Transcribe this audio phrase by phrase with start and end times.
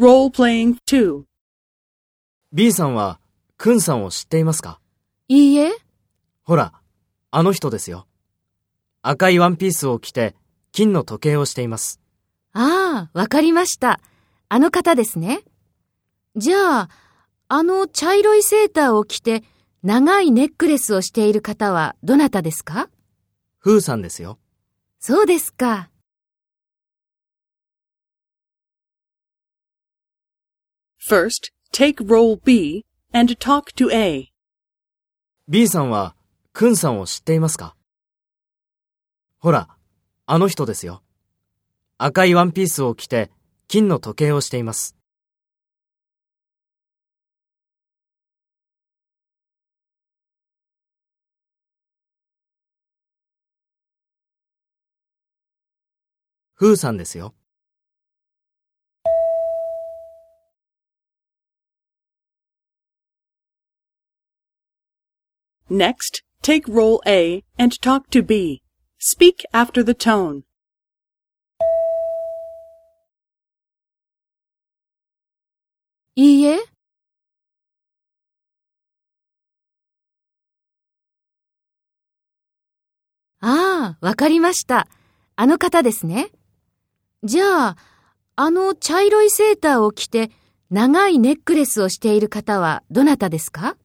[0.00, 1.24] Role-playing 2.
[2.52, 3.18] B さんは、
[3.56, 4.78] クンさんを知っていますか？
[5.26, 5.72] いいえ、
[6.44, 6.72] ほら、
[7.32, 8.06] あの人ですよ。
[9.02, 10.36] 赤いワンピースを着て、
[10.70, 12.00] 金の時計をしています。
[12.52, 13.98] ああ、わかりました。
[14.48, 15.40] あの方ですね。
[16.36, 16.88] じゃあ、
[17.48, 19.42] あの茶色いセーターを着て、
[19.82, 22.88] 長いネックレスをしている方はどなたですか？
[23.58, 24.38] フーさんですよ。
[25.00, 25.90] そうですか。
[31.08, 34.30] First, take role B and talk to A.
[35.48, 36.14] B さんは、
[36.52, 37.74] クンさんを知っていますか？
[39.38, 39.74] ほら、
[40.26, 41.02] あの人ですよ。
[41.96, 43.30] 赤いワンピースを着て、
[43.68, 44.98] 金の時計をしています。
[56.52, 57.34] フーさんですよ。
[65.70, 68.62] Next, take role A and talk to B.
[68.98, 70.42] Speak after the tone.
[76.14, 76.58] いいえ、
[83.40, 84.88] ああ、わかりました。
[85.36, 86.30] あの方ですね。
[87.22, 87.76] じゃあ、
[88.34, 90.30] あの茶色いセーターを着て、
[90.70, 93.76] 長いネックレスをしている方はどなたですか?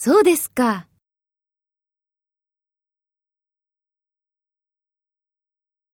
[0.00, 0.86] そうですか。